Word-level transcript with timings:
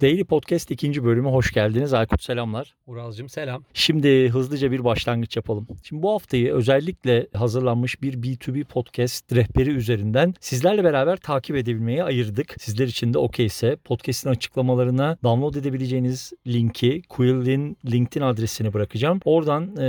Daily 0.00 0.24
Podcast 0.24 0.70
ikinci 0.70 1.04
bölümü 1.04 1.28
hoş 1.28 1.52
geldiniz. 1.52 1.94
Aykut 1.94 2.22
selamlar. 2.22 2.74
Uralcığım 2.86 3.28
selam. 3.28 3.64
Şimdi 3.74 4.28
hızlıca 4.28 4.70
bir 4.70 4.84
başlangıç 4.84 5.36
yapalım. 5.36 5.66
Şimdi 5.82 6.02
bu 6.02 6.12
haftayı 6.12 6.52
özellikle 6.52 7.26
hazırlanmış 7.34 8.02
bir 8.02 8.14
B2B 8.14 8.64
podcast 8.64 9.32
rehberi 9.32 9.70
üzerinden 9.70 10.34
sizlerle 10.40 10.84
beraber 10.84 11.16
takip 11.16 11.56
edebilmeyi 11.56 12.04
ayırdık. 12.04 12.54
Sizler 12.58 12.86
için 12.86 13.14
de 13.14 13.18
okeyse 13.18 13.76
podcast'in 13.84 14.30
açıklamalarına 14.30 15.16
download 15.22 15.54
edebileceğiniz 15.54 16.32
linki 16.46 17.02
Quill'in 17.08 17.76
LinkedIn 17.92 18.24
adresini 18.24 18.72
bırakacağım. 18.72 19.20
Oradan 19.24 19.76
e, 19.76 19.84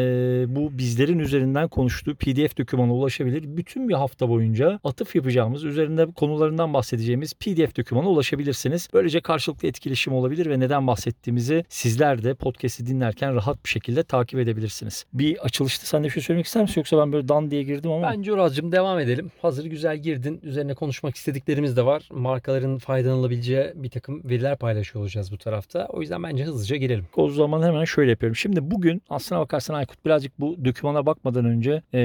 bu 0.47 0.77
bizlerin 0.77 1.19
üzerinden 1.19 1.67
konuştuğu 1.67 2.15
PDF 2.15 2.57
dokümana 2.57 2.93
ulaşabilir. 2.93 3.57
Bütün 3.57 3.89
bir 3.89 3.93
hafta 3.93 4.29
boyunca 4.29 4.79
atıf 4.83 5.15
yapacağımız, 5.15 5.63
üzerinde 5.63 6.11
konularından 6.11 6.73
bahsedeceğimiz 6.73 7.33
PDF 7.33 7.77
dokümana 7.77 8.09
ulaşabilirsiniz. 8.09 8.87
Böylece 8.93 9.21
karşılıklı 9.21 9.67
etkileşim 9.96 10.14
olabilir 10.14 10.50
ve 10.50 10.59
neden 10.59 10.88
bahsettiğimizi 10.88 11.66
sizler 11.70 12.23
de 12.23 12.34
podcast'i 12.34 12.86
dinlerken 12.86 13.36
rahat 13.36 13.63
bir 13.66 13.70
şekilde 13.70 14.03
takip 14.03 14.40
edebilirsiniz. 14.40 15.05
Bir 15.13 15.45
açılışta 15.45 15.86
sen 15.86 16.03
de 16.03 16.08
bir 16.08 16.12
şey 16.12 16.23
söylemek 16.23 16.45
ister 16.45 16.62
misin 16.62 16.81
yoksa 16.81 16.98
ben 16.98 17.12
böyle 17.12 17.27
dan 17.27 17.52
diye 17.52 17.63
girdim 17.63 17.91
ama 17.91 18.12
Bence 18.12 18.34
Uralcığım 18.34 18.72
devam 18.72 19.00
edelim. 19.00 19.31
Hazır 19.41 19.66
güzel 19.66 19.98
girdin. 19.98 20.39
Üzerine 20.44 20.73
konuşmak 20.73 21.16
istediklerimiz 21.16 21.77
de 21.77 21.86
var. 21.86 22.09
Markaların 22.12 22.77
faydalanabileceği 22.77 23.72
bir 23.76 23.89
takım 23.89 24.23
veriler 24.23 24.58
paylaşıyor 24.58 25.02
olacağız 25.02 25.31
bu 25.31 25.38
tarafta. 25.38 25.88
O 25.89 26.02
yüzden 26.02 26.23
bence 26.23 26.44
hızlıca 26.44 26.75
girelim. 26.75 27.05
o 27.16 27.30
zaman 27.30 27.62
hemen 27.62 27.86
şöyle 27.86 28.12
yapıyorum. 28.12 28.36
Şimdi 28.36 28.72
bugün 28.72 29.02
aslına 29.09 29.39
bakarsan 29.39 29.73
Aykut 29.73 30.05
birazcık 30.05 30.39
bu 30.39 30.66
dokümana 30.66 31.05
bakmadan 31.05 31.45
önce 31.45 31.81
e, 31.94 32.00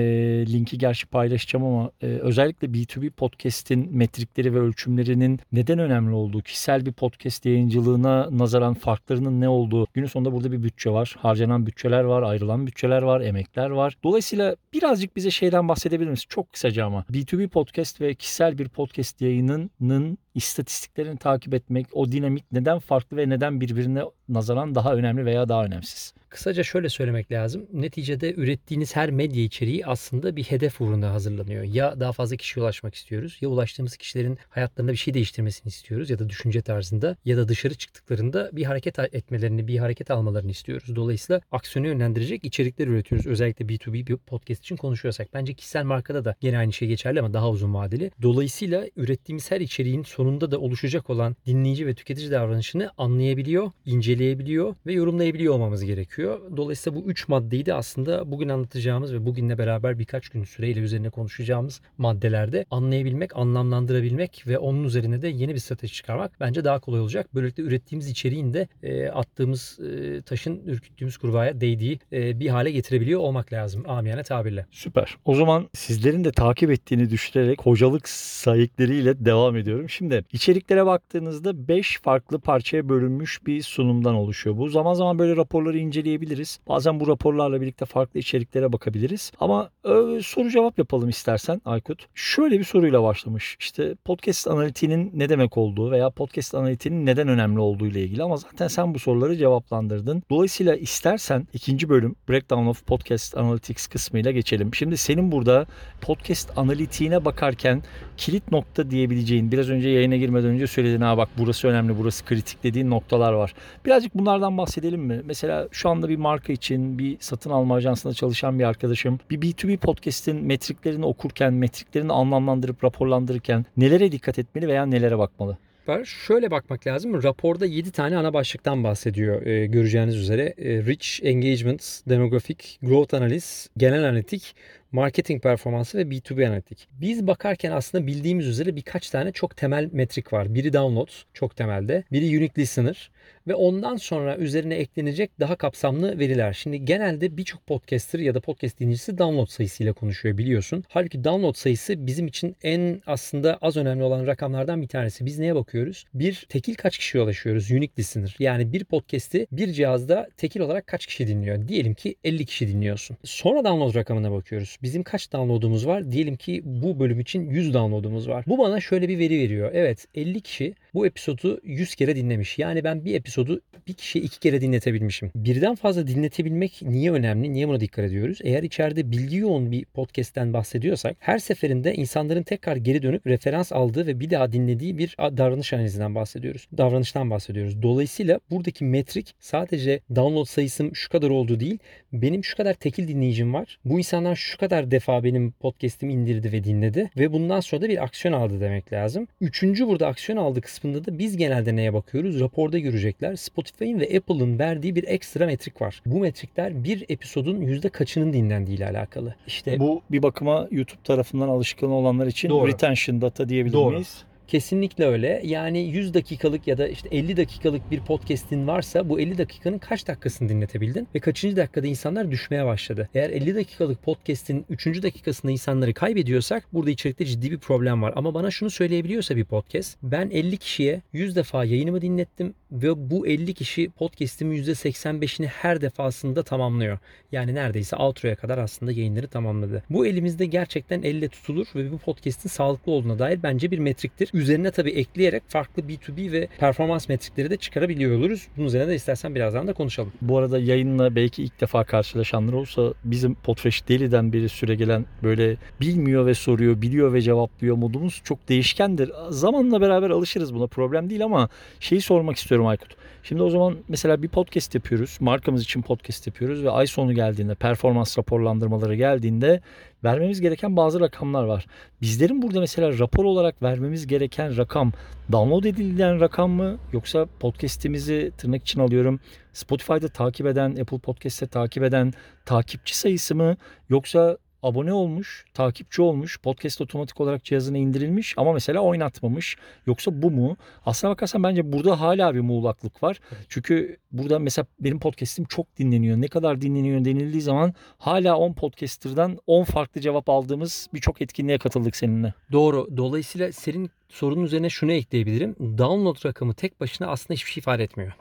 linki 0.52 0.78
gerçi 0.78 1.06
paylaşacağım 1.06 1.64
ama 1.64 1.90
e, 2.02 2.06
özellikle 2.06 2.68
B2B 2.68 3.10
podcast'in 3.10 3.96
metrikleri 3.96 4.54
ve 4.54 4.58
ölçümlerinin 4.58 5.40
neden 5.52 5.78
önemli 5.78 6.14
olduğu, 6.14 6.42
kişisel 6.42 6.86
bir 6.86 6.92
podcast 6.92 7.46
yayıncılığına 7.80 8.28
nazaran 8.30 8.74
farklarının 8.74 9.40
ne 9.40 9.48
olduğu. 9.48 9.86
Günün 9.94 10.06
sonunda 10.06 10.32
burada 10.32 10.52
bir 10.52 10.62
bütçe 10.62 10.90
var. 10.90 11.16
Harcanan 11.18 11.66
bütçeler 11.66 12.04
var, 12.04 12.22
ayrılan 12.22 12.66
bütçeler 12.66 13.02
var, 13.02 13.20
emekler 13.20 13.70
var. 13.70 13.96
Dolayısıyla 14.02 14.56
birazcık 14.72 15.16
bize 15.16 15.30
şeyden 15.30 15.68
bahsedebilir 15.68 16.10
misin? 16.10 16.26
Çok 16.28 16.52
kısaca 16.52 16.86
ama. 16.86 17.04
B2B 17.12 17.48
podcast 17.48 18.00
ve 18.00 18.14
kişisel 18.14 18.58
bir 18.58 18.68
podcast 18.68 19.20
yayınının 19.20 20.18
istatistiklerini 20.34 21.18
takip 21.18 21.54
etmek, 21.54 21.86
o 21.92 22.12
dinamik 22.12 22.52
neden 22.52 22.78
farklı 22.78 23.16
ve 23.16 23.28
neden 23.28 23.60
birbirine 23.60 24.02
nazaran 24.28 24.74
daha 24.74 24.94
önemli 24.94 25.24
veya 25.24 25.48
daha 25.48 25.64
önemsiz? 25.64 26.14
Kısaca 26.30 26.62
şöyle 26.62 26.88
söylemek 26.88 27.32
lazım. 27.32 27.66
Neticede 27.72 28.34
ürettiğiniz 28.34 28.96
her 28.96 29.10
medya 29.10 29.42
içeriği 29.42 29.86
aslında 29.86 30.36
bir 30.36 30.42
hedef 30.44 30.80
uğruna 30.80 31.12
hazırlanıyor. 31.12 31.64
Ya 31.64 32.00
daha 32.00 32.12
fazla 32.12 32.36
kişiye 32.36 32.64
ulaşmak 32.64 32.94
istiyoruz 32.94 33.38
ya 33.40 33.48
ulaştığımız 33.48 33.96
kişilerin 33.96 34.38
hayatlarında 34.48 34.92
bir 34.92 34.96
şey 34.96 35.14
değiştirmesini 35.14 35.68
istiyoruz 35.68 36.10
ya 36.10 36.18
da 36.18 36.28
düşünce 36.28 36.62
tarzında 36.62 37.16
ya 37.24 37.36
da 37.36 37.48
dışarı 37.48 37.74
çıktıklarında 37.74 38.50
bir 38.52 38.64
hareket 38.64 38.98
etmelerini, 38.98 39.68
bir 39.68 39.78
hareket 39.78 40.10
almalarını 40.10 40.50
istiyoruz. 40.50 40.96
Dolayısıyla 40.96 41.40
aksiyonu 41.50 41.86
yönlendirecek 41.86 42.44
içerikler 42.44 42.86
üretiyoruz. 42.86 43.26
Özellikle 43.26 43.64
B2B 43.64 44.06
bir 44.06 44.16
podcast 44.16 44.60
için 44.62 44.76
konuşuyorsak. 44.76 45.34
Bence 45.34 45.54
kişisel 45.54 45.84
markada 45.84 46.24
da 46.24 46.34
gene 46.40 46.58
aynı 46.58 46.72
şey 46.72 46.88
geçerli 46.88 47.20
ama 47.20 47.32
daha 47.32 47.50
uzun 47.50 47.74
vadeli. 47.74 48.10
Dolayısıyla 48.22 48.86
ürettiğimiz 48.96 49.50
her 49.50 49.60
içeriğin 49.60 50.02
sonunda 50.02 50.50
da 50.50 50.58
oluşacak 50.60 51.10
olan 51.10 51.36
dinleyici 51.46 51.86
ve 51.86 51.94
tüketici 51.94 52.30
davranışını 52.30 52.90
anlayabiliyor, 52.98 53.70
inceleyebiliyor 53.86 54.74
ve 54.86 54.92
yorumlayabiliyor 54.92 55.54
olmamız 55.54 55.84
gerekiyor. 55.84 56.19
Dolayısıyla 56.56 57.00
bu 57.00 57.04
üç 57.04 57.28
maddeyi 57.28 57.66
de 57.66 57.74
aslında 57.74 58.30
bugün 58.30 58.48
anlatacağımız 58.48 59.14
ve 59.14 59.26
bugünle 59.26 59.58
beraber 59.58 59.98
birkaç 59.98 60.28
gün 60.28 60.44
süreyle 60.44 60.80
üzerine 60.80 61.10
konuşacağımız 61.10 61.80
maddelerde 61.98 62.64
anlayabilmek, 62.70 63.36
anlamlandırabilmek 63.36 64.44
ve 64.46 64.58
onun 64.58 64.84
üzerine 64.84 65.22
de 65.22 65.28
yeni 65.28 65.54
bir 65.54 65.58
strateji 65.58 65.94
çıkarmak 65.94 66.40
bence 66.40 66.64
daha 66.64 66.80
kolay 66.80 67.00
olacak. 67.00 67.34
Böylelikle 67.34 67.62
ürettiğimiz 67.62 68.08
içeriğin 68.08 68.52
de 68.52 68.68
e, 68.82 69.08
attığımız 69.08 69.78
e, 69.80 70.22
taşın 70.22 70.62
ürküttüğümüz 70.66 71.16
kurbağaya 71.16 71.60
değdiği 71.60 71.98
e, 72.12 72.40
bir 72.40 72.48
hale 72.48 72.70
getirebiliyor 72.70 73.20
olmak 73.20 73.52
lazım 73.52 73.84
amiyane 73.88 74.22
tabirle. 74.22 74.66
Süper. 74.70 75.16
O 75.24 75.34
zaman 75.34 75.68
sizlerin 75.74 76.24
de 76.24 76.32
takip 76.32 76.70
ettiğini 76.70 77.10
düşünerek 77.10 77.62
hocalık 77.62 78.08
sahikleriyle 78.08 79.24
devam 79.24 79.56
ediyorum. 79.56 79.88
Şimdi 79.88 80.24
içeriklere 80.32 80.86
baktığınızda 80.86 81.68
5 81.68 82.00
farklı 82.02 82.40
parçaya 82.40 82.88
bölünmüş 82.88 83.46
bir 83.46 83.62
sunumdan 83.62 84.14
oluşuyor. 84.14 84.56
Bu 84.56 84.68
zaman 84.68 84.94
zaman 84.94 85.18
böyle 85.18 85.36
raporları 85.36 85.78
inceleyebiliriz. 86.10 86.60
Bazen 86.68 87.00
bu 87.00 87.08
raporlarla 87.08 87.60
birlikte 87.60 87.84
farklı 87.84 88.20
içeriklere 88.20 88.72
bakabiliriz. 88.72 89.32
Ama 89.40 89.70
e, 89.84 90.22
soru 90.22 90.50
cevap 90.50 90.78
yapalım 90.78 91.08
istersen 91.08 91.62
Aykut. 91.64 92.06
Şöyle 92.14 92.58
bir 92.58 92.64
soruyla 92.64 93.02
başlamış. 93.02 93.56
İşte 93.60 93.94
podcast 94.04 94.48
analitiğinin 94.48 95.10
ne 95.14 95.28
demek 95.28 95.56
olduğu 95.56 95.90
veya 95.90 96.10
podcast 96.10 96.54
analitiğinin 96.54 97.06
neden 97.06 97.28
önemli 97.28 97.60
olduğu 97.60 97.86
ile 97.86 98.02
ilgili 98.02 98.22
ama 98.22 98.36
zaten 98.36 98.68
sen 98.68 98.94
bu 98.94 98.98
soruları 98.98 99.36
cevaplandırdın. 99.36 100.22
Dolayısıyla 100.30 100.76
istersen 100.76 101.46
ikinci 101.52 101.88
bölüm 101.88 102.16
Breakdown 102.28 102.66
of 102.66 102.86
Podcast 102.86 103.36
Analytics 103.36 103.86
kısmıyla 103.86 104.30
geçelim. 104.30 104.74
Şimdi 104.74 104.96
senin 104.96 105.32
burada 105.32 105.66
podcast 106.00 106.58
analitiğine 106.58 107.24
bakarken 107.24 107.82
kilit 108.16 108.52
nokta 108.52 108.90
diyebileceğin 108.90 109.52
biraz 109.52 109.70
önce 109.70 109.88
yayına 109.88 110.16
girmeden 110.16 110.50
önce 110.50 110.66
söylediğin 110.66 111.00
ha 111.00 111.16
bak 111.18 111.28
burası 111.38 111.68
önemli 111.68 111.98
burası 111.98 112.24
kritik 112.24 112.62
dediğin 112.64 112.90
noktalar 112.90 113.32
var. 113.32 113.54
Birazcık 113.84 114.14
bunlardan 114.14 114.58
bahsedelim 114.58 115.00
mi? 115.00 115.20
Mesela 115.24 115.68
şu 115.72 115.88
anda 116.00 116.08
bir 116.08 116.16
marka 116.16 116.52
için 116.52 116.98
bir 116.98 117.16
satın 117.20 117.50
alma 117.50 117.74
ajansında 117.74 118.14
çalışan 118.14 118.58
bir 118.58 118.64
arkadaşım 118.64 119.20
bir 119.30 119.40
B2B 119.40 119.76
podcast'in 119.76 120.36
metriklerini 120.36 121.04
okurken, 121.04 121.52
metriklerini 121.52 122.12
anlamlandırıp 122.12 122.84
raporlandırırken 122.84 123.64
nelere 123.76 124.12
dikkat 124.12 124.38
etmeli 124.38 124.68
veya 124.68 124.86
nelere 124.86 125.18
bakmalı? 125.18 125.58
Şöyle 126.04 126.50
bakmak 126.50 126.86
lazım. 126.86 127.22
Raporda 127.22 127.66
7 127.66 127.90
tane 127.90 128.16
ana 128.16 128.34
başlıktan 128.34 128.84
bahsediyor 128.84 129.46
e, 129.46 129.66
göreceğiniz 129.66 130.16
üzere. 130.16 130.54
E, 130.58 130.84
Rich 130.84 131.24
Engagement, 131.24 132.00
Demographic, 132.08 132.64
Growth 132.82 133.14
Analysis, 133.14 133.68
Genel 133.76 134.08
Analitik, 134.08 134.54
Marketing 134.92 135.42
Performansı 135.42 135.98
ve 135.98 136.02
B2B 136.02 136.48
Analitik. 136.48 136.88
Biz 137.00 137.26
bakarken 137.26 137.72
aslında 137.72 138.06
bildiğimiz 138.06 138.46
üzere 138.46 138.76
birkaç 138.76 139.10
tane 139.10 139.32
çok 139.32 139.56
temel 139.56 139.88
metrik 139.92 140.32
var. 140.32 140.54
Biri 140.54 140.72
download 140.72 141.10
çok 141.34 141.56
temelde. 141.56 142.04
Biri 142.12 142.24
unique 142.38 142.62
listener 142.62 143.10
ve 143.48 143.54
ondan 143.54 143.96
sonra 143.96 144.36
üzerine 144.36 144.74
eklenecek 144.74 145.40
daha 145.40 145.56
kapsamlı 145.56 146.18
veriler. 146.18 146.52
Şimdi 146.52 146.84
genelde 146.84 147.36
birçok 147.36 147.66
podcaster 147.66 148.18
ya 148.18 148.34
da 148.34 148.40
podcast 148.40 148.80
dinleyicisi 148.80 149.18
download 149.18 149.46
sayısıyla 149.46 149.92
konuşuyor 149.92 150.38
biliyorsun. 150.38 150.84
Halbuki 150.88 151.24
download 151.24 151.54
sayısı 151.54 152.06
bizim 152.06 152.26
için 152.26 152.56
en 152.62 153.02
aslında 153.06 153.58
az 153.62 153.76
önemli 153.76 154.02
olan 154.02 154.26
rakamlardan 154.26 154.82
bir 154.82 154.88
tanesi. 154.88 155.26
Biz 155.26 155.38
neye 155.38 155.54
bakıyoruz? 155.54 156.04
Bir 156.14 156.46
tekil 156.48 156.74
kaç 156.74 156.98
kişiye 156.98 157.24
ulaşıyoruz? 157.24 157.70
Unique 157.70 157.92
listener. 157.98 158.36
Yani 158.38 158.72
bir 158.72 158.84
podcast'i 158.84 159.46
bir 159.52 159.72
cihazda 159.72 160.28
tekil 160.36 160.60
olarak 160.60 160.86
kaç 160.86 161.06
kişi 161.06 161.28
dinliyor? 161.28 161.68
Diyelim 161.68 161.94
ki 161.94 162.14
50 162.24 162.46
kişi 162.46 162.68
dinliyorsun. 162.68 163.16
Sonra 163.24 163.64
download 163.64 163.94
rakamına 163.94 164.32
bakıyoruz. 164.32 164.76
Bizim 164.82 165.02
kaç 165.02 165.32
download'umuz 165.32 165.86
var? 165.86 166.12
Diyelim 166.12 166.36
ki 166.36 166.62
bu 166.64 167.00
bölüm 167.00 167.20
için 167.20 167.50
100 167.50 167.74
download'umuz 167.74 168.28
var. 168.28 168.44
Bu 168.46 168.58
bana 168.58 168.80
şöyle 168.80 169.08
bir 169.08 169.18
veri 169.18 169.38
veriyor. 169.38 169.70
Evet 169.74 170.06
50 170.14 170.40
kişi 170.40 170.74
bu 170.94 171.06
episodu 171.06 171.60
100 171.64 171.94
kere 171.94 172.16
dinlemiş. 172.16 172.58
Yani 172.58 172.84
ben 172.84 173.04
bir 173.04 173.09
episodu 173.14 173.60
bir 173.86 173.94
kişiye 173.94 174.24
iki 174.24 174.40
kere 174.40 174.60
dinletebilmişim. 174.60 175.30
Birden 175.34 175.74
fazla 175.74 176.06
dinletebilmek 176.06 176.82
niye 176.82 177.12
önemli? 177.12 177.52
Niye 177.52 177.68
buna 177.68 177.80
dikkat 177.80 178.04
ediyoruz? 178.04 178.38
Eğer 178.42 178.62
içeride 178.62 179.10
bilgi 179.12 179.36
yoğun 179.36 179.70
bir 179.72 179.84
podcast'ten 179.84 180.52
bahsediyorsak 180.52 181.16
her 181.18 181.38
seferinde 181.38 181.94
insanların 181.94 182.42
tekrar 182.42 182.76
geri 182.76 183.02
dönüp 183.02 183.26
referans 183.26 183.72
aldığı 183.72 184.06
ve 184.06 184.20
bir 184.20 184.30
daha 184.30 184.52
dinlediği 184.52 184.98
bir 184.98 185.16
davranış 185.18 185.72
analizinden 185.72 186.14
bahsediyoruz. 186.14 186.68
Davranıştan 186.78 187.30
bahsediyoruz. 187.30 187.82
Dolayısıyla 187.82 188.40
buradaki 188.50 188.84
metrik 188.84 189.34
sadece 189.40 190.00
download 190.16 190.44
sayısım 190.44 190.96
şu 190.96 191.08
kadar 191.08 191.30
oldu 191.30 191.60
değil. 191.60 191.78
Benim 192.12 192.44
şu 192.44 192.56
kadar 192.56 192.74
tekil 192.74 193.08
dinleyicim 193.08 193.54
var. 193.54 193.78
Bu 193.84 193.98
insanlar 193.98 194.36
şu 194.36 194.58
kadar 194.58 194.90
defa 194.90 195.24
benim 195.24 195.52
podcast'imi 195.52 196.12
indirdi 196.12 196.52
ve 196.52 196.64
dinledi 196.64 197.10
ve 197.16 197.32
bundan 197.32 197.60
sonra 197.60 197.82
da 197.82 197.88
bir 197.88 198.04
aksiyon 198.04 198.34
aldı 198.34 198.60
demek 198.60 198.92
lazım. 198.92 199.28
Üçüncü 199.40 199.86
burada 199.86 200.06
aksiyon 200.06 200.38
aldı 200.38 200.60
kısmında 200.60 201.04
da 201.04 201.18
biz 201.18 201.36
genelde 201.36 201.76
neye 201.76 201.94
bakıyoruz? 201.94 202.40
Raporda 202.40 202.78
görecekler. 203.00 203.36
Spotify'ın 203.36 204.00
ve 204.00 204.16
Apple'ın 204.16 204.58
verdiği 204.58 204.94
bir 204.94 205.04
ekstra 205.08 205.46
metrik 205.46 205.80
var. 205.80 206.02
Bu 206.06 206.20
metrikler 206.20 206.84
bir 206.84 207.04
episodun 207.08 207.60
yüzde 207.60 207.88
kaçının 207.88 208.32
dinlendiği 208.32 208.76
ile 208.76 208.86
alakalı. 208.86 209.34
İşte 209.46 209.78
Bu 209.80 210.02
bir 210.10 210.22
bakıma 210.22 210.68
YouTube 210.70 211.02
tarafından 211.04 211.48
alışkın 211.48 211.90
olanlar 211.90 212.26
için 212.26 212.48
Doğru. 212.48 212.68
retention 212.68 213.20
data 213.20 213.48
diyebilir 213.48 213.72
Doğru. 213.72 213.90
miyiz? 213.90 214.24
Kesinlikle 214.48 215.06
öyle. 215.06 215.42
Yani 215.44 215.78
100 215.78 216.14
dakikalık 216.14 216.66
ya 216.66 216.78
da 216.78 216.88
işte 216.88 217.08
50 217.12 217.36
dakikalık 217.36 217.90
bir 217.90 218.00
podcast'in 218.00 218.66
varsa 218.66 219.08
bu 219.08 219.20
50 219.20 219.38
dakikanın 219.38 219.78
kaç 219.78 220.08
dakikasını 220.08 220.48
dinletebildin 220.48 221.08
ve 221.14 221.20
kaçıncı 221.20 221.56
dakikada 221.56 221.86
insanlar 221.86 222.30
düşmeye 222.30 222.66
başladı. 222.66 223.08
Eğer 223.14 223.30
50 223.30 223.54
dakikalık 223.54 224.02
podcast'in 224.02 224.64
3. 224.70 224.86
dakikasında 225.02 225.52
insanları 225.52 225.94
kaybediyorsak 225.94 226.64
burada 226.72 226.90
içerikte 226.90 227.24
ciddi 227.26 227.50
bir 227.50 227.58
problem 227.58 228.02
var. 228.02 228.12
Ama 228.16 228.34
bana 228.34 228.50
şunu 228.50 228.70
söyleyebiliyorsa 228.70 229.36
bir 229.36 229.44
podcast 229.44 229.98
ben 230.02 230.30
50 230.30 230.56
kişiye 230.56 231.02
100 231.12 231.36
defa 231.36 231.64
yayınımı 231.64 232.00
dinlettim 232.00 232.54
ve 232.72 233.10
bu 233.10 233.26
50 233.26 233.54
kişi 233.54 233.90
podcast'imin 233.90 234.62
%85'ini 234.62 235.46
her 235.46 235.80
defasında 235.80 236.42
tamamlıyor. 236.42 236.98
Yani 237.32 237.54
neredeyse 237.54 237.96
outro'ya 237.96 238.36
kadar 238.36 238.58
aslında 238.58 238.92
yayınları 238.92 239.28
tamamladı. 239.28 239.82
Bu 239.90 240.06
elimizde 240.06 240.46
gerçekten 240.46 241.02
elle 241.02 241.28
tutulur 241.28 241.66
ve 241.74 241.92
bu 241.92 241.98
podcast'in 241.98 242.48
sağlıklı 242.48 242.92
olduğuna 242.92 243.18
dair 243.18 243.42
bence 243.42 243.70
bir 243.70 243.78
metriktir. 243.78 244.30
üzerine 244.34 244.70
tabii 244.70 244.90
ekleyerek 244.90 245.42
farklı 245.48 245.82
B2B 245.82 246.32
ve 246.32 246.48
performans 246.58 247.08
metrikleri 247.08 247.50
de 247.50 247.56
çıkarabiliyor 247.56 248.18
oluruz. 248.18 248.46
Bunun 248.56 248.66
üzerine 248.66 248.88
de 248.88 248.94
istersen 248.94 249.34
birazdan 249.34 249.66
da 249.66 249.72
konuşalım. 249.72 250.12
Bu 250.22 250.38
arada 250.38 250.58
yayınla 250.58 251.16
belki 251.16 251.42
ilk 251.42 251.60
defa 251.60 251.84
karşılaşanlar 251.84 252.52
olsa 252.52 252.94
bizim 253.04 253.34
Podfresh 253.34 253.88
Daily'den 253.88 254.32
beri 254.32 254.48
süre 254.48 254.74
gelen 254.74 255.06
böyle 255.22 255.56
bilmiyor 255.80 256.26
ve 256.26 256.34
soruyor, 256.34 256.82
biliyor 256.82 257.12
ve 257.12 257.22
cevaplıyor 257.22 257.76
modumuz 257.76 258.20
çok 258.24 258.48
değişkendir. 258.48 259.12
Zamanla 259.28 259.80
beraber 259.80 260.10
alışırız 260.10 260.54
buna 260.54 260.66
problem 260.66 261.10
değil 261.10 261.24
ama 261.24 261.48
şeyi 261.80 262.00
sormak 262.00 262.36
istiyorum 262.36 262.59
Aykut. 262.66 262.96
Şimdi 263.22 263.42
o 263.42 263.50
zaman 263.50 263.76
mesela 263.88 264.22
bir 264.22 264.28
podcast 264.28 264.74
yapıyoruz. 264.74 265.16
Markamız 265.20 265.62
için 265.62 265.82
podcast 265.82 266.26
yapıyoruz 266.26 266.64
ve 266.64 266.70
ay 266.70 266.86
sonu 266.86 267.12
geldiğinde 267.12 267.54
performans 267.54 268.18
raporlandırmaları 268.18 268.94
geldiğinde 268.94 269.60
vermemiz 270.04 270.40
gereken 270.40 270.76
bazı 270.76 271.00
rakamlar 271.00 271.44
var. 271.44 271.66
Bizlerin 272.02 272.42
burada 272.42 272.60
mesela 272.60 272.98
rapor 272.98 273.24
olarak 273.24 273.62
vermemiz 273.62 274.06
gereken 274.06 274.56
rakam 274.56 274.92
download 275.32 275.64
edilen 275.64 276.20
rakam 276.20 276.50
mı 276.50 276.78
yoksa 276.92 277.26
podcast'imizi 277.40 278.32
tırnak 278.38 278.62
için 278.62 278.80
alıyorum 278.80 279.20
Spotify'da 279.52 280.08
takip 280.08 280.46
eden, 280.46 280.70
Apple 280.70 280.98
Podcast'te 280.98 281.46
takip 281.46 281.82
eden 281.82 282.12
takipçi 282.46 282.98
sayısı 282.98 283.34
mı 283.34 283.56
yoksa 283.88 284.38
abone 284.62 284.92
olmuş, 284.92 285.44
takipçi 285.54 286.02
olmuş, 286.02 286.40
podcast 286.40 286.80
otomatik 286.80 287.20
olarak 287.20 287.44
cihazına 287.44 287.78
indirilmiş 287.78 288.34
ama 288.36 288.52
mesela 288.52 288.80
oynatmamış. 288.80 289.56
Yoksa 289.86 290.22
bu 290.22 290.30
mu? 290.30 290.56
Aslına 290.86 291.12
bakarsan 291.12 291.42
bence 291.42 291.72
burada 291.72 292.00
hala 292.00 292.34
bir 292.34 292.40
muğlaklık 292.40 293.02
var. 293.02 293.20
Çünkü 293.48 293.96
burada 294.12 294.38
mesela 294.38 294.66
benim 294.80 295.00
podcast'im 295.00 295.44
çok 295.44 295.78
dinleniyor. 295.78 296.16
Ne 296.16 296.28
kadar 296.28 296.60
dinleniyor 296.60 297.04
denildiği 297.04 297.42
zaman 297.42 297.74
hala 297.98 298.36
10 298.36 298.52
podcaster'dan 298.52 299.38
10 299.46 299.64
farklı 299.64 300.00
cevap 300.00 300.28
aldığımız 300.28 300.88
birçok 300.94 301.22
etkinliğe 301.22 301.58
katıldık 301.58 301.96
seninle. 301.96 302.34
Doğru. 302.52 302.88
Dolayısıyla 302.96 303.52
senin 303.52 303.90
sorunun 304.08 304.44
üzerine 304.44 304.70
şunu 304.70 304.92
ekleyebilirim. 304.92 305.56
Download 305.78 306.26
rakamı 306.26 306.54
tek 306.54 306.80
başına 306.80 307.06
aslında 307.06 307.34
hiçbir 307.34 307.50
şey 307.50 307.60
ifade 307.60 307.84
etmiyor. 307.84 308.12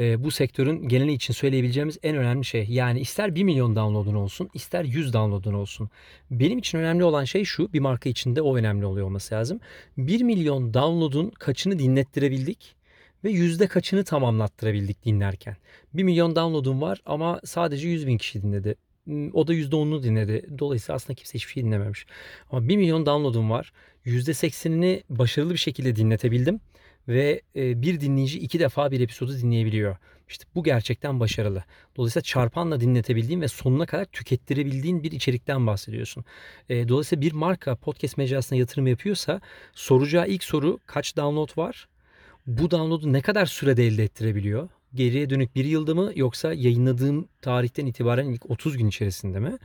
Ee, 0.00 0.24
bu 0.24 0.30
sektörün 0.30 0.88
geneli 0.88 1.12
için 1.12 1.34
söyleyebileceğimiz 1.34 1.98
en 2.02 2.16
önemli 2.16 2.44
şey. 2.44 2.66
Yani 2.70 3.00
ister 3.00 3.34
1 3.34 3.44
milyon 3.44 3.76
download'un 3.76 4.14
olsun, 4.14 4.50
ister 4.54 4.84
100 4.84 5.12
download'un 5.12 5.54
olsun. 5.54 5.90
Benim 6.30 6.58
için 6.58 6.78
önemli 6.78 7.04
olan 7.04 7.24
şey 7.24 7.44
şu, 7.44 7.72
bir 7.72 7.80
marka 7.80 8.08
içinde 8.08 8.42
o 8.42 8.56
önemli 8.56 8.86
oluyor 8.86 9.06
olması 9.06 9.34
lazım. 9.34 9.60
1 9.98 10.22
milyon 10.22 10.74
download'un 10.74 11.30
kaçını 11.30 11.78
dinlettirebildik 11.78 12.74
ve 13.24 13.30
yüzde 13.30 13.66
kaçını 13.66 14.04
tamamlattırabildik 14.04 15.04
dinlerken. 15.04 15.56
1 15.94 16.02
milyon 16.02 16.36
download'um 16.36 16.80
var 16.82 17.02
ama 17.06 17.40
sadece 17.44 17.88
100 17.88 18.06
bin 18.06 18.18
kişi 18.18 18.42
dinledi. 18.42 18.76
Hmm, 19.04 19.34
O 19.34 19.46
da 19.46 19.54
%10'unu 19.54 20.02
dinledi. 20.02 20.46
Dolayısıyla 20.58 20.96
aslında 20.96 21.14
kimse 21.14 21.34
hiçbir 21.34 21.52
şey 21.52 21.64
dinlememiş. 21.64 22.06
Ama 22.50 22.68
1 22.68 22.76
milyon 22.76 23.06
download'um 23.06 23.50
var. 23.50 23.72
%80'ini 24.06 25.02
başarılı 25.10 25.52
bir 25.52 25.58
şekilde 25.58 25.96
dinletebildim. 25.96 26.60
Ve 27.08 27.42
e, 27.56 27.82
bir 27.82 28.00
dinleyici 28.00 28.38
iki 28.38 28.58
defa 28.58 28.90
bir 28.90 29.00
episodu 29.00 29.38
dinleyebiliyor. 29.38 29.96
İşte 30.28 30.44
bu 30.54 30.64
gerçekten 30.64 31.20
başarılı. 31.20 31.64
Dolayısıyla 31.96 32.22
çarpanla 32.22 32.80
dinletebildiğin 32.80 33.40
ve 33.40 33.48
sonuna 33.48 33.86
kadar 33.86 34.04
tükettirebildiğin 34.04 35.02
bir 35.02 35.12
içerikten 35.12 35.66
bahsediyorsun. 35.66 36.24
E, 36.68 36.88
dolayısıyla 36.88 37.22
bir 37.22 37.32
marka 37.32 37.76
podcast 37.76 38.16
mecrasına 38.16 38.58
yatırım 38.58 38.86
yapıyorsa 38.86 39.40
soracağı 39.72 40.28
ilk 40.28 40.44
soru 40.44 40.78
kaç 40.86 41.16
download 41.16 41.58
var? 41.58 41.88
Bu 42.46 42.70
download'u 42.70 43.12
ne 43.12 43.22
kadar 43.22 43.46
sürede 43.46 43.86
elde 43.86 44.04
ettirebiliyor? 44.04 44.68
Geriye 44.94 45.30
dönük 45.30 45.54
bir 45.56 45.64
yılda 45.64 45.94
mı 45.94 46.12
yoksa 46.14 46.52
yayınladığım 46.52 47.28
tarihten 47.40 47.86
itibaren 47.86 48.26
ilk 48.26 48.50
30 48.50 48.76
gün 48.76 48.86
içerisinde 48.86 49.40
mi? 49.40 49.58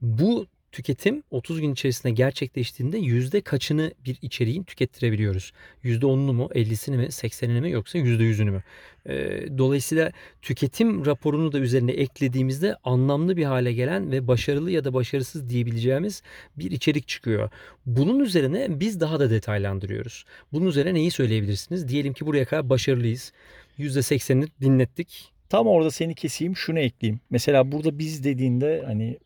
Bu 0.00 0.46
tüketim 0.72 1.22
30 1.30 1.60
gün 1.60 1.72
içerisinde 1.72 2.12
gerçekleştiğinde 2.12 2.98
yüzde 2.98 3.40
kaçını 3.40 3.92
bir 4.04 4.18
içeriğin 4.22 4.62
tükettirebiliyoruz? 4.62 5.52
Yüzde 5.82 6.06
10'unu 6.06 6.32
mu, 6.32 6.48
50'sini 6.54 6.96
mi, 6.96 7.04
80'ini 7.04 7.60
mi 7.60 7.70
yoksa 7.70 7.98
yüzde 7.98 8.22
100'ünü 8.22 8.50
mü? 8.50 8.62
Ee, 9.06 9.58
dolayısıyla 9.58 10.12
tüketim 10.42 11.06
raporunu 11.06 11.52
da 11.52 11.58
üzerine 11.58 11.92
eklediğimizde 11.92 12.76
anlamlı 12.84 13.36
bir 13.36 13.44
hale 13.44 13.72
gelen 13.72 14.10
ve 14.10 14.28
başarılı 14.28 14.70
ya 14.70 14.84
da 14.84 14.94
başarısız 14.94 15.50
diyebileceğimiz 15.50 16.22
bir 16.56 16.70
içerik 16.70 17.08
çıkıyor. 17.08 17.50
Bunun 17.86 18.20
üzerine 18.20 18.80
biz 18.80 19.00
daha 19.00 19.20
da 19.20 19.30
detaylandırıyoruz. 19.30 20.24
Bunun 20.52 20.66
üzerine 20.66 20.94
neyi 20.94 21.10
söyleyebilirsiniz? 21.10 21.88
Diyelim 21.88 22.12
ki 22.12 22.26
buraya 22.26 22.44
kadar 22.44 22.70
başarılıyız. 22.70 23.32
%80'ini 23.78 24.48
dinlettik. 24.60 25.32
Tam 25.48 25.66
orada 25.66 25.90
seni 25.90 26.14
keseyim 26.14 26.56
şunu 26.56 26.78
ekleyeyim. 26.78 27.20
Mesela 27.30 27.72
burada 27.72 27.98
biz 27.98 28.24
dediğinde 28.24 28.82
hani 28.86 29.18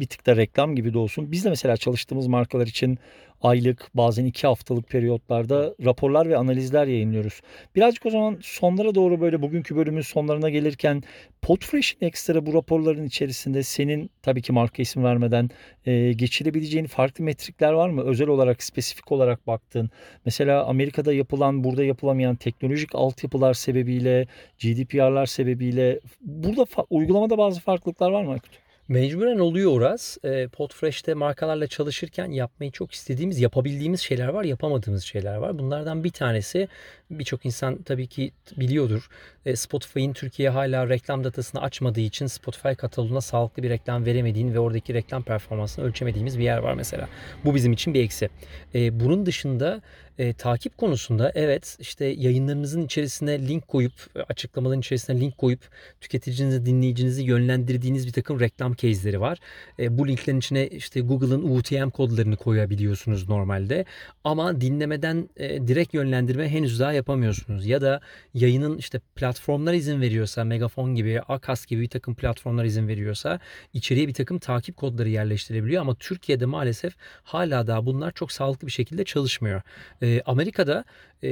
bir 0.00 0.06
tık 0.06 0.26
da 0.26 0.36
reklam 0.36 0.76
gibi 0.76 0.94
de 0.94 0.98
olsun. 0.98 1.32
Biz 1.32 1.44
de 1.44 1.50
mesela 1.50 1.76
çalıştığımız 1.76 2.26
markalar 2.26 2.66
için 2.66 2.98
aylık 3.42 3.90
bazen 3.94 4.24
iki 4.24 4.46
haftalık 4.46 4.88
periyotlarda 4.88 5.74
raporlar 5.84 6.28
ve 6.28 6.36
analizler 6.36 6.86
yayınlıyoruz. 6.86 7.40
Birazcık 7.76 8.06
o 8.06 8.10
zaman 8.10 8.38
sonlara 8.42 8.94
doğru 8.94 9.20
böyle 9.20 9.42
bugünkü 9.42 9.76
bölümün 9.76 10.00
sonlarına 10.00 10.50
gelirken 10.50 11.02
Podfresh'in 11.42 12.06
ekstra 12.06 12.46
bu 12.46 12.54
raporların 12.54 13.04
içerisinde 13.04 13.62
senin 13.62 14.10
tabii 14.22 14.42
ki 14.42 14.52
marka 14.52 14.82
isim 14.82 15.04
vermeden 15.04 15.50
e, 15.86 16.12
geçirebileceğin 16.12 16.86
farklı 16.86 17.24
metrikler 17.24 17.72
var 17.72 17.88
mı? 17.88 18.02
Özel 18.02 18.28
olarak 18.28 18.62
spesifik 18.62 19.12
olarak 19.12 19.46
baktığın. 19.46 19.90
Mesela 20.24 20.64
Amerika'da 20.64 21.12
yapılan 21.12 21.64
burada 21.64 21.84
yapılamayan 21.84 22.36
teknolojik 22.36 22.94
altyapılar 22.94 23.54
sebebiyle 23.54 24.26
GDPR'lar 24.58 25.26
sebebiyle 25.26 26.00
burada 26.20 26.66
uygulamada 26.90 27.38
bazı 27.38 27.60
farklılıklar 27.60 28.10
var 28.10 28.24
mı 28.24 28.32
Aykut? 28.32 28.67
Mecburen 28.88 29.38
oluyor 29.38 29.72
Uraz. 29.72 30.18
E, 30.24 30.48
Podfresh'te 30.48 31.14
markalarla 31.14 31.66
çalışırken 31.66 32.30
yapmayı 32.30 32.70
çok 32.70 32.92
istediğimiz, 32.92 33.40
yapabildiğimiz 33.40 34.00
şeyler 34.00 34.28
var, 34.28 34.44
yapamadığımız 34.44 35.04
şeyler 35.04 35.36
var. 35.36 35.58
Bunlardan 35.58 36.04
bir 36.04 36.10
tanesi 36.10 36.68
birçok 37.10 37.46
insan 37.46 37.82
tabii 37.82 38.06
ki 38.06 38.32
biliyordur. 38.56 39.08
E, 39.46 39.56
Spotify'ın 39.56 40.12
Türkiye 40.12 40.50
hala 40.50 40.88
reklam 40.88 41.24
datasını 41.24 41.60
açmadığı 41.60 42.00
için 42.00 42.26
Spotify 42.26 42.72
kataloğuna 42.72 43.20
sağlıklı 43.20 43.62
bir 43.62 43.70
reklam 43.70 44.06
veremediğin 44.06 44.54
ve 44.54 44.58
oradaki 44.58 44.94
reklam 44.94 45.22
performansını 45.22 45.84
ölçemediğimiz 45.84 46.38
bir 46.38 46.44
yer 46.44 46.58
var 46.58 46.74
mesela. 46.74 47.08
Bu 47.44 47.54
bizim 47.54 47.72
için 47.72 47.94
bir 47.94 48.04
eksi. 48.04 48.28
E, 48.74 49.00
bunun 49.00 49.26
dışında 49.26 49.82
e, 50.18 50.32
takip 50.32 50.78
konusunda 50.78 51.32
evet 51.34 51.76
işte 51.80 52.04
yayınlarınızın 52.04 52.82
içerisine 52.82 53.48
link 53.48 53.68
koyup 53.68 53.92
e, 54.16 54.20
açıklamaların 54.20 54.80
içerisine 54.80 55.20
link 55.20 55.38
koyup 55.38 55.60
tüketicinizi 56.00 56.66
dinleyicinizi 56.66 57.22
yönlendirdiğiniz 57.22 58.06
bir 58.06 58.12
takım 58.12 58.40
reklam 58.40 58.74
case'leri 58.74 59.20
var. 59.20 59.38
E, 59.78 59.98
bu 59.98 60.08
linklerin 60.08 60.38
içine 60.38 60.68
işte 60.68 61.00
Google'ın 61.00 61.56
UTM 61.56 61.90
kodlarını 61.90 62.36
koyabiliyorsunuz 62.36 63.28
normalde 63.28 63.84
ama 64.24 64.60
dinlemeden 64.60 65.28
e, 65.36 65.68
direkt 65.68 65.94
yönlendirme 65.94 66.48
henüz 66.48 66.80
daha 66.80 66.92
yapamıyorsunuz 66.92 67.66
ya 67.66 67.80
da 67.80 68.00
yayının 68.34 68.78
işte 68.78 69.00
platformlar 69.16 69.74
izin 69.74 70.00
veriyorsa 70.00 70.44
Megafon 70.44 70.94
gibi 70.94 71.20
Akas 71.20 71.66
gibi 71.66 71.82
bir 71.82 71.88
takım 71.88 72.14
platformlar 72.14 72.64
izin 72.64 72.88
veriyorsa 72.88 73.40
içeriye 73.72 74.08
bir 74.08 74.14
takım 74.14 74.38
takip 74.38 74.76
kodları 74.76 75.08
yerleştirebiliyor 75.08 75.82
ama 75.82 75.94
Türkiye'de 75.94 76.46
maalesef 76.46 76.94
hala 77.22 77.66
daha 77.66 77.86
bunlar 77.86 78.12
çok 78.12 78.32
sağlıklı 78.32 78.66
bir 78.66 78.72
şekilde 78.72 79.04
çalışmıyor. 79.04 79.62
E, 80.02 80.07
Amerika'da 80.26 80.84
e, 81.22 81.30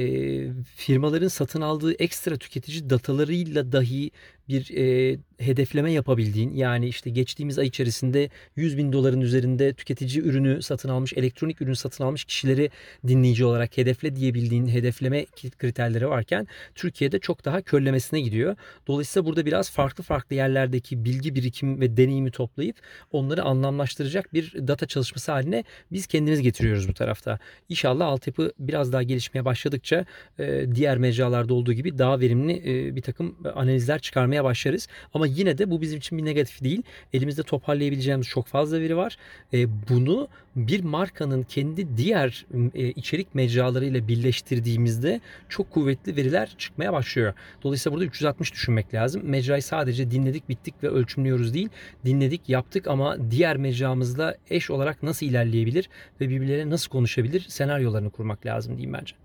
firmaların 0.75 1.27
satın 1.27 1.61
aldığı 1.61 1.93
ekstra 1.93 2.37
tüketici 2.37 2.89
datalarıyla 2.89 3.71
dahi 3.71 4.11
bir 4.49 4.77
e, 4.77 5.17
hedefleme 5.39 5.91
yapabildiğin 5.91 6.53
yani 6.53 6.87
işte 6.87 7.09
geçtiğimiz 7.09 7.59
ay 7.59 7.67
içerisinde 7.67 8.29
100 8.55 8.77
bin 8.77 8.93
doların 8.93 9.21
üzerinde 9.21 9.73
tüketici 9.73 10.23
ürünü 10.23 10.61
satın 10.61 10.89
almış, 10.89 11.13
elektronik 11.13 11.61
ürünü 11.61 11.75
satın 11.75 12.03
almış 12.03 12.25
kişileri 12.25 12.69
dinleyici 13.07 13.45
olarak 13.45 13.77
hedefle 13.77 14.15
diyebildiğin 14.15 14.67
hedefleme 14.67 15.25
kriterleri 15.59 16.09
varken 16.09 16.47
Türkiye'de 16.75 17.19
çok 17.19 17.45
daha 17.45 17.61
körlemesine 17.61 18.21
gidiyor. 18.21 18.55
Dolayısıyla 18.87 19.25
burada 19.25 19.45
biraz 19.45 19.71
farklı 19.71 20.03
farklı 20.03 20.35
yerlerdeki 20.35 21.05
bilgi 21.05 21.35
birikimi 21.35 21.79
ve 21.79 21.97
deneyimi 21.97 22.31
toplayıp 22.31 22.75
onları 23.11 23.43
anlamlaştıracak 23.43 24.33
bir 24.33 24.67
data 24.67 24.85
çalışması 24.85 25.31
haline 25.31 25.63
biz 25.91 26.07
kendimiz 26.07 26.41
getiriyoruz 26.41 26.89
bu 26.89 26.93
tarafta. 26.93 27.39
İnşallah 27.69 28.07
altyapı 28.07 28.51
biraz 28.59 28.93
daha 28.93 29.03
gelişmeye 29.03 29.45
başladıkça 29.45 30.05
e, 30.39 30.65
diğer 30.75 30.97
mecralarda 30.97 31.53
olduğu 31.53 31.73
gibi 31.73 31.97
daha 31.97 32.19
verimli 32.19 32.53
e, 32.65 32.95
bir 32.95 33.01
takım 33.01 33.35
analizler 33.55 33.99
çıkarmaya 33.99 34.36
başlarız. 34.43 34.87
Ama 35.13 35.27
yine 35.27 35.57
de 35.57 35.71
bu 35.71 35.81
bizim 35.81 35.97
için 35.97 36.17
bir 36.17 36.25
negatif 36.25 36.63
değil. 36.63 36.83
Elimizde 37.13 37.43
toparlayabileceğimiz 37.43 38.27
çok 38.27 38.47
fazla 38.47 38.79
veri 38.79 38.97
var. 38.97 39.17
E, 39.53 39.87
bunu 39.89 40.27
bir 40.55 40.83
markanın 40.83 41.43
kendi 41.43 41.97
diğer 41.97 42.45
e, 42.75 42.89
içerik 42.89 43.35
mecralarıyla 43.35 44.07
birleştirdiğimizde 44.07 45.21
çok 45.49 45.71
kuvvetli 45.71 46.15
veriler 46.15 46.55
çıkmaya 46.57 46.93
başlıyor. 46.93 47.33
Dolayısıyla 47.63 47.93
burada 47.93 48.05
360 48.05 48.53
düşünmek 48.53 48.93
lazım. 48.93 49.21
Mecrayı 49.25 49.63
sadece 49.63 50.11
dinledik, 50.11 50.49
bittik 50.49 50.83
ve 50.83 50.89
ölçümlüyoruz 50.89 51.53
değil. 51.53 51.69
Dinledik, 52.05 52.49
yaptık 52.49 52.87
ama 52.87 53.17
diğer 53.31 53.57
mecramızla 53.57 54.35
eş 54.49 54.71
olarak 54.71 55.03
nasıl 55.03 55.25
ilerleyebilir 55.25 55.89
ve 56.21 56.29
birbirleriyle 56.29 56.69
nasıl 56.69 56.89
konuşabilir 56.89 57.45
senaryolarını 57.49 58.09
kurmak 58.09 58.45
lazım 58.45 58.77
diyeyim 58.77 58.93
bence. 58.93 59.15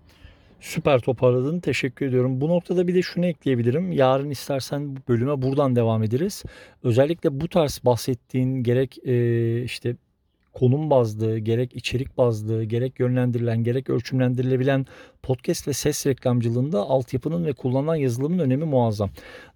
Süper 0.63 0.99
toparladın. 0.99 1.59
Teşekkür 1.59 2.05
ediyorum. 2.05 2.41
Bu 2.41 2.49
noktada 2.49 2.87
bir 2.87 2.95
de 2.95 3.01
şunu 3.01 3.25
ekleyebilirim. 3.25 3.91
Yarın 3.91 4.29
istersen 4.29 4.95
bu 4.95 4.99
bölüme 5.07 5.41
buradan 5.41 5.75
devam 5.75 6.03
ederiz. 6.03 6.43
Özellikle 6.83 7.41
bu 7.41 7.47
tarz 7.47 7.81
bahsettiğin 7.85 8.63
gerek 8.63 8.97
e, 9.05 9.63
işte 9.63 9.95
konum 10.53 10.89
bazlı, 10.89 11.37
gerek 11.37 11.75
içerik 11.75 12.17
bazlı, 12.17 12.63
gerek 12.63 12.99
yönlendirilen, 12.99 13.63
gerek 13.63 13.89
ölçümlendirilebilen 13.89 14.85
podcast 15.23 15.67
ve 15.67 15.73
ses 15.73 16.07
reklamcılığında 16.07 16.79
altyapının 16.79 17.45
ve 17.45 17.53
kullanılan 17.53 17.95
yazılımın 17.95 18.39
önemi 18.39 18.65
muazzam. 18.65 19.09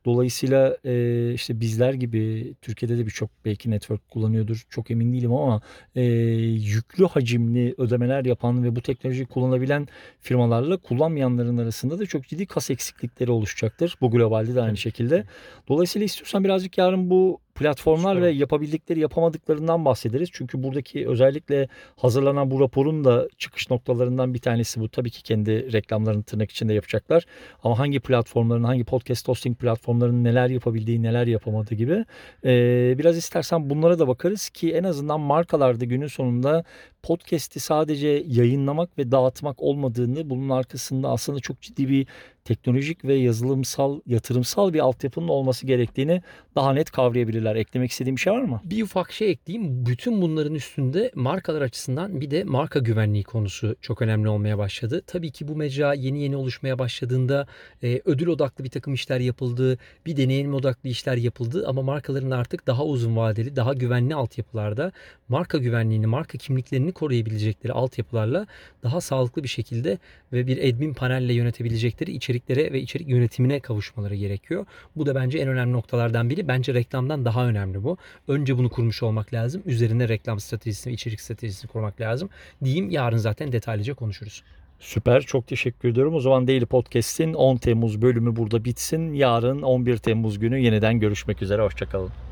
Dolayısıyla 0.08 0.78
e, 0.86 1.34
işte 1.34 1.60
bizler 1.60 1.94
gibi 1.94 2.54
Türkiye'de 2.62 2.98
de 2.98 3.06
birçok 3.06 3.30
belki 3.46 3.72
network 3.72 4.10
kullanıyordur. 4.10 4.66
Çok 4.70 4.92
emin 4.92 5.14
değilim 5.14 5.34
ama 5.34 5.62
e, 5.96 6.02
yüklü 6.02 7.06
hacimli 7.06 7.76
ödemeler 7.78 8.26
yapan 8.26 8.64
ve 8.64 8.76
bu 8.76 8.82
teknolojiyi 8.82 9.26
kullanabilen 9.26 9.88
firmalarla 10.22 10.78
kullanmayanların 10.78 11.58
arasında 11.58 12.00
da 12.00 12.06
çok 12.06 12.28
ciddi 12.28 12.46
kas 12.46 12.70
eksiklikleri 12.70 13.32
oluşacaktır. 13.32 13.96
Bu 14.02 14.12
globalde 14.12 14.56
de 14.56 14.62
aynı 14.62 14.78
şekilde. 14.78 15.24
Dolayısıyla 15.68 16.06
istiyorsan 16.06 16.44
birazcık 16.44 16.78
yarın 16.78 17.10
bu 17.10 17.40
platformlar 17.58 18.16
Süper 18.16 18.28
ve 18.28 18.32
yapabildikleri 18.32 19.00
yapamadıklarından 19.00 19.86
bahsederiz. 19.86 20.30
Çünkü 20.32 20.64
buradaki 20.64 21.08
özellikle 21.08 21.68
hazırlanan 21.96 22.52
bu 22.52 22.60
raporun 22.60 23.04
da 23.04 23.28
çıkış 23.38 23.70
noktalarından 23.70 24.34
bir 24.34 24.40
tanesi 24.40 24.80
bu. 24.80 24.90
Tabii 24.90 25.10
ki 25.10 25.24
kendi 25.24 25.74
reklamlarını 25.74 26.24
tırnak 26.24 26.52
içinde 26.52 26.74
yapacaklar. 26.74 27.26
Ama 27.64 27.80
hangi 27.80 28.00
platformların, 28.00 28.64
hangi 28.64 28.84
podcast 28.84 29.28
hosting 29.28 29.60
platformlarının 29.98 30.24
neler 30.24 30.50
yapabildiği, 30.50 31.04
neler 31.04 31.28
yapamadığı 31.28 31.76
gibi. 31.76 32.06
Ee, 32.46 32.96
biraz 32.98 33.18
istersen 33.18 33.70
bunlara 33.70 34.00
da 34.00 34.08
bakarız 34.08 34.50
ki 34.50 34.74
en 34.74 34.84
azından 34.84 35.20
markalarda 35.20 35.86
günün 35.86 36.08
sonunda 36.08 36.64
podcast'i 37.08 37.60
sadece 37.60 38.24
yayınlamak 38.28 38.98
ve 38.98 39.12
dağıtmak 39.12 39.62
olmadığını, 39.62 40.30
bunun 40.30 40.50
arkasında 40.50 41.10
aslında 41.10 41.40
çok 41.40 41.62
ciddi 41.62 41.90
bir 41.90 42.08
teknolojik 42.48 43.06
ve 43.06 43.14
yazılımsal, 43.14 44.00
yatırımsal 44.06 44.74
bir 44.74 44.80
altyapının 44.80 45.28
olması 45.28 45.66
gerektiğini 45.66 46.22
daha 46.56 46.74
net 46.74 46.92
kavrayabilirler. 46.92 47.56
Eklemek 47.56 47.92
istediğim 47.92 48.16
bir 48.16 48.22
şey 48.22 48.34
var 48.34 48.42
mı? 48.42 48.62
Bir 48.64 48.84
ufak 48.84 49.12
şey 49.12 49.32
ekleyeyim. 49.32 49.86
Bütün 49.86 50.22
bunların 50.22 50.56
üstünde 50.56 51.12
markalar 51.16 51.62
açısından 51.62 52.22
bir 52.22 52.32
de 52.32 52.44
marka 52.44 52.80
güvenliği 52.80 53.24
konusu 53.24 53.76
çok 53.82 54.02
önemli 54.02 54.30
olmaya 54.30 54.58
başladı. 54.58 55.02
Tabii 55.08 55.32
ki 55.32 55.48
bu 55.48 55.56
mecra 55.56 55.94
yeni 55.94 56.24
yeni 56.24 56.36
oluşmaya 56.36 56.80
başladığında 56.80 57.48
e, 57.84 58.02
ödül 58.06 58.28
odaklı 58.28 58.64
bir 58.64 58.70
takım 58.70 58.94
işler 58.94 59.20
yapıldı, 59.20 59.78
bir 60.06 60.18
deneyim 60.18 60.54
odaklı 60.54 60.90
işler 60.90 61.18
yapıldı 61.18 61.66
ama 61.68 61.82
markaların 61.82 62.32
artık 62.32 62.68
daha 62.68 62.86
uzun 62.86 63.18
vadeli, 63.18 63.56
daha 63.56 63.74
güvenli 63.74 64.16
altyapılarda 64.16 64.92
marka 65.30 65.58
güvenliğini, 65.58 66.08
marka 66.08 66.38
kimliklerini 66.38 66.92
koruyabilecekleri 66.98 67.74
altyapılarla 67.74 68.48
daha 68.84 69.02
sağlıklı 69.02 69.44
bir 69.44 69.48
şekilde 69.48 69.98
ve 70.34 70.48
bir 70.48 70.70
admin 70.70 70.94
panelle 70.94 71.34
yönetebilecekleri 71.34 72.12
içeriklere 72.12 72.74
ve 72.74 72.82
içerik 72.82 73.08
yönetimine 73.10 73.60
kavuşmaları 73.60 74.16
gerekiyor. 74.16 74.66
Bu 74.96 75.06
da 75.06 75.16
bence 75.16 75.38
en 75.38 75.48
önemli 75.48 75.74
noktalardan 75.74 76.30
biri. 76.30 76.48
Bence 76.48 76.74
reklamdan 76.74 77.26
daha 77.26 77.48
önemli 77.48 77.84
bu. 77.84 77.98
Önce 78.28 78.58
bunu 78.58 78.70
kurmuş 78.70 79.04
olmak 79.04 79.34
lazım. 79.34 79.62
Üzerine 79.66 80.10
reklam 80.10 80.40
stratejisini, 80.40 80.94
içerik 80.94 81.22
stratejisini 81.22 81.72
kurmak 81.72 82.02
lazım. 82.02 82.30
Diyeyim 82.64 82.90
yarın 82.90 83.18
zaten 83.18 83.52
detaylıca 83.52 83.94
konuşuruz. 83.94 84.44
Süper. 84.80 85.22
Çok 85.22 85.48
teşekkür 85.48 85.90
ediyorum. 85.90 86.16
O 86.16 86.20
zaman 86.20 86.48
Daily 86.48 86.66
Podcast'in 86.66 87.34
10 87.34 87.58
Temmuz 87.58 88.02
bölümü 88.02 88.36
burada 88.36 88.66
bitsin. 88.66 89.14
Yarın 89.14 89.62
11 89.62 89.98
Temmuz 89.98 90.40
günü 90.40 90.60
yeniden 90.60 91.00
görüşmek 91.00 91.42
üzere. 91.42 91.62
Hoşçakalın. 91.62 92.27